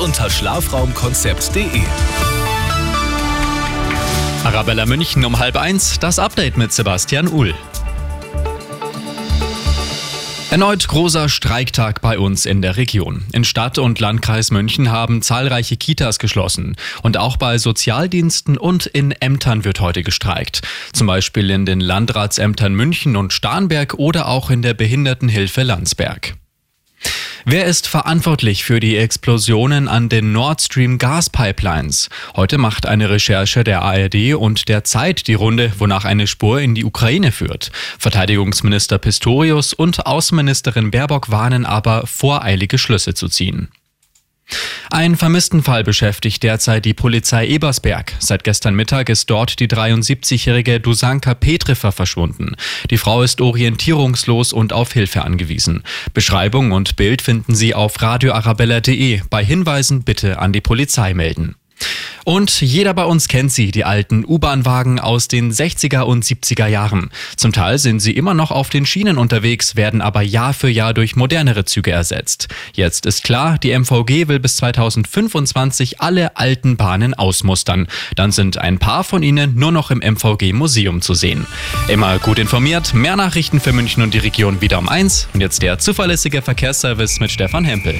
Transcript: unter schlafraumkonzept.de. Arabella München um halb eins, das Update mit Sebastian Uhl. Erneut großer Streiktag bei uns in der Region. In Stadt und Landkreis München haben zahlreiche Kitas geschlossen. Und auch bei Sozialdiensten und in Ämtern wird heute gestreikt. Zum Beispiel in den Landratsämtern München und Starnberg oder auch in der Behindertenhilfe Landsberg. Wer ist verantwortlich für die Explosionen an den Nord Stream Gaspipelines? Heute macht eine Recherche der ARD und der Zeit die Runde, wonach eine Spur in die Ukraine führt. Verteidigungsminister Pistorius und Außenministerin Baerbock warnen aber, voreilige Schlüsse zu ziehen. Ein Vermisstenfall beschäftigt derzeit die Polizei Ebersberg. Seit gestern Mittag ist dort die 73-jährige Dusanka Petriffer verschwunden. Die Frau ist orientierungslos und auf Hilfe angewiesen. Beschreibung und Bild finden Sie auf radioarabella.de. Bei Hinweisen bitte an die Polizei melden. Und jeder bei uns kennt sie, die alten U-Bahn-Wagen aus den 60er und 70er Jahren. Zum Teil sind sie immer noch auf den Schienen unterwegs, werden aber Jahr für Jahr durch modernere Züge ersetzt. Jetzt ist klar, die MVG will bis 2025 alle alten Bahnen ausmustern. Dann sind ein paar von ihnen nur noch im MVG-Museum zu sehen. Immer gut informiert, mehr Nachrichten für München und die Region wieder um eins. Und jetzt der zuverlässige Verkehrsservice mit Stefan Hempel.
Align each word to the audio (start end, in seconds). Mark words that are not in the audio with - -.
unter 0.00 0.30
schlafraumkonzept.de. 0.30 1.82
Arabella 4.44 4.86
München 4.86 5.24
um 5.26 5.38
halb 5.38 5.56
eins, 5.56 5.98
das 5.98 6.18
Update 6.18 6.56
mit 6.56 6.72
Sebastian 6.72 7.28
Uhl. 7.28 7.54
Erneut 10.50 10.88
großer 10.88 11.28
Streiktag 11.28 12.00
bei 12.00 12.18
uns 12.18 12.44
in 12.44 12.60
der 12.60 12.76
Region. 12.76 13.22
In 13.32 13.44
Stadt 13.44 13.78
und 13.78 14.00
Landkreis 14.00 14.50
München 14.50 14.90
haben 14.90 15.22
zahlreiche 15.22 15.76
Kitas 15.76 16.18
geschlossen. 16.18 16.76
Und 17.02 17.18
auch 17.18 17.36
bei 17.36 17.58
Sozialdiensten 17.58 18.58
und 18.58 18.86
in 18.86 19.12
Ämtern 19.12 19.64
wird 19.64 19.80
heute 19.80 20.02
gestreikt. 20.02 20.62
Zum 20.92 21.06
Beispiel 21.06 21.50
in 21.50 21.66
den 21.66 21.78
Landratsämtern 21.78 22.74
München 22.74 23.16
und 23.16 23.32
Starnberg 23.32 23.94
oder 23.94 24.26
auch 24.26 24.50
in 24.50 24.62
der 24.62 24.74
Behindertenhilfe 24.74 25.62
Landsberg. 25.62 26.34
Wer 27.52 27.64
ist 27.64 27.88
verantwortlich 27.88 28.62
für 28.62 28.78
die 28.78 28.96
Explosionen 28.96 29.88
an 29.88 30.08
den 30.08 30.30
Nord 30.30 30.60
Stream 30.62 30.98
Gaspipelines? 30.98 32.08
Heute 32.36 32.58
macht 32.58 32.86
eine 32.86 33.10
Recherche 33.10 33.64
der 33.64 33.82
ARD 33.82 34.34
und 34.34 34.68
der 34.68 34.84
Zeit 34.84 35.26
die 35.26 35.34
Runde, 35.34 35.72
wonach 35.76 36.04
eine 36.04 36.28
Spur 36.28 36.60
in 36.60 36.76
die 36.76 36.84
Ukraine 36.84 37.32
führt. 37.32 37.72
Verteidigungsminister 37.98 38.98
Pistorius 38.98 39.72
und 39.72 40.06
Außenministerin 40.06 40.92
Baerbock 40.92 41.32
warnen 41.32 41.66
aber, 41.66 42.06
voreilige 42.06 42.78
Schlüsse 42.78 43.14
zu 43.14 43.26
ziehen. 43.26 43.66
Ein 44.90 45.16
Vermisstenfall 45.16 45.84
beschäftigt 45.84 46.42
derzeit 46.42 46.84
die 46.84 46.94
Polizei 46.94 47.46
Ebersberg. 47.46 48.14
Seit 48.18 48.42
gestern 48.44 48.74
Mittag 48.74 49.08
ist 49.08 49.30
dort 49.30 49.60
die 49.60 49.68
73-jährige 49.68 50.80
Dusanka 50.80 51.34
Petriffer 51.34 51.92
verschwunden. 51.92 52.56
Die 52.90 52.98
Frau 52.98 53.22
ist 53.22 53.40
orientierungslos 53.40 54.52
und 54.52 54.72
auf 54.72 54.92
Hilfe 54.92 55.22
angewiesen. 55.22 55.84
Beschreibung 56.12 56.72
und 56.72 56.96
Bild 56.96 57.22
finden 57.22 57.54
Sie 57.54 57.74
auf 57.74 58.00
radioarabella.de. 58.02 59.22
Bei 59.30 59.44
Hinweisen 59.44 60.02
bitte 60.02 60.38
an 60.38 60.52
die 60.52 60.60
Polizei 60.60 61.14
melden. 61.14 61.54
Und 62.24 62.60
jeder 62.60 62.94
bei 62.94 63.04
uns 63.04 63.28
kennt 63.28 63.52
sie, 63.52 63.70
die 63.70 63.84
alten 63.84 64.24
U-Bahn-Wagen 64.26 64.98
aus 64.98 65.28
den 65.28 65.52
60er 65.52 66.02
und 66.02 66.24
70er 66.24 66.66
Jahren. 66.66 67.10
Zum 67.36 67.52
Teil 67.52 67.78
sind 67.78 68.00
sie 68.00 68.12
immer 68.12 68.34
noch 68.34 68.50
auf 68.50 68.70
den 68.70 68.86
Schienen 68.86 69.18
unterwegs, 69.18 69.76
werden 69.76 70.00
aber 70.00 70.22
Jahr 70.22 70.52
für 70.52 70.68
Jahr 70.68 70.94
durch 70.94 71.16
modernere 71.16 71.64
Züge 71.64 71.90
ersetzt. 71.90 72.48
Jetzt 72.74 73.06
ist 73.06 73.24
klar, 73.24 73.58
die 73.58 73.76
MVG 73.76 74.28
will 74.28 74.40
bis 74.40 74.56
2025 74.56 76.00
alle 76.00 76.36
alten 76.36 76.76
Bahnen 76.76 77.14
ausmustern. 77.14 77.86
Dann 78.16 78.32
sind 78.32 78.58
ein 78.58 78.78
paar 78.78 79.04
von 79.04 79.22
ihnen 79.22 79.54
nur 79.54 79.72
noch 79.72 79.90
im 79.90 80.00
MVG-Museum 80.00 81.00
zu 81.00 81.14
sehen. 81.14 81.46
Immer 81.88 82.18
gut 82.18 82.38
informiert, 82.38 82.94
mehr 82.94 83.16
Nachrichten 83.16 83.60
für 83.60 83.72
München 83.72 84.02
und 84.02 84.14
die 84.14 84.18
Region 84.18 84.60
wieder 84.60 84.78
um 84.78 84.88
eins. 84.88 85.28
Und 85.32 85.40
jetzt 85.40 85.62
der 85.62 85.78
zuverlässige 85.78 86.42
Verkehrsservice 86.42 87.20
mit 87.20 87.30
Stefan 87.30 87.64
Hempel. 87.64 87.94